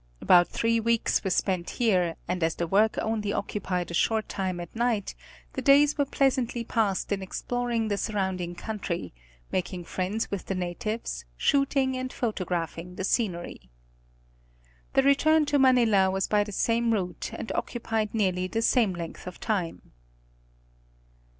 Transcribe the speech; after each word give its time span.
About 0.19 0.47
three 0.47 0.79
weeks 0.79 1.23
were 1.23 1.29
spent 1.29 1.69
here, 1.69 2.15
and 2.27 2.41
as 2.41 2.55
the 2.55 2.65
work 2.65 2.97
only 2.99 3.31
occupied 3.31 3.91
a 3.91 3.93
short 3.93 4.27
time 4.27 4.59
at 4.59 4.75
night, 4.75 5.13
the 5.53 5.61
days 5.61 5.95
were 5.95 6.05
pleasantly 6.07 6.63
passed 6.63 7.11
in 7.11 7.21
exploring 7.21 7.87
the 7.87 7.97
surrounding 7.99 8.55
country, 8.55 9.13
making 9.51 9.83
friends 9.85 10.31
with 10.31 10.47
the 10.47 10.55
natives, 10.55 11.25
shooting 11.37 11.95
and 11.95 12.11
photographing 12.11 12.95
the 12.95 13.03
scenery. 13.03 13.69
The 14.93 15.03
return 15.03 15.45
to 15.45 15.59
Manila 15.59 16.09
was 16.09 16.27
by 16.27 16.43
the 16.43 16.51
same 16.51 16.91
route 16.95 17.29
and 17.35 17.51
occupied 17.53 18.11
nearly 18.15 18.47
the 18.47 18.63
same 18.63 18.93
length 18.93 19.27
of 19.27 19.39
time. 19.39 19.91